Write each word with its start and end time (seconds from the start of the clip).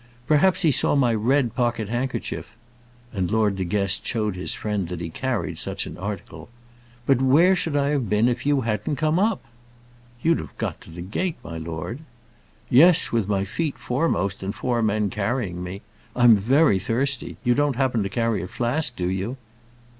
Perhaps 0.25 0.63
he 0.63 0.71
saw 0.71 0.95
my 0.95 1.13
red 1.13 1.53
pocket 1.53 1.87
handkerchief." 1.87 2.55
And 3.13 3.29
Lord 3.29 3.55
De 3.55 3.63
Guest 3.63 4.03
showed 4.03 4.35
his 4.35 4.55
friend 4.55 4.87
that 4.87 4.99
he 4.99 5.11
carried 5.11 5.59
such 5.59 5.85
an 5.85 5.95
article. 5.95 6.49
"But 7.05 7.21
where 7.21 7.55
should 7.55 7.75
I 7.75 7.89
have 7.89 8.09
been 8.09 8.27
if 8.27 8.43
you 8.43 8.61
hadn't 8.61 8.95
come 8.95 9.19
up?" 9.19 9.43
"You'd 10.23 10.39
have 10.39 10.57
got 10.57 10.81
to 10.81 10.89
the 10.89 11.03
gate, 11.03 11.35
my 11.43 11.59
lord." 11.59 11.99
"Yes; 12.67 13.11
with 13.11 13.27
my 13.29 13.45
feet 13.45 13.77
foremost, 13.77 14.41
and 14.41 14.55
four 14.55 14.81
men 14.81 15.11
carrying 15.11 15.63
me. 15.63 15.83
I'm 16.15 16.35
very 16.35 16.79
thirsty. 16.79 17.37
You 17.43 17.53
don't 17.53 17.75
happen 17.75 18.01
to 18.01 18.09
carry 18.09 18.41
a 18.41 18.47
flask, 18.47 18.95
do 18.95 19.05
you?" 19.07 19.37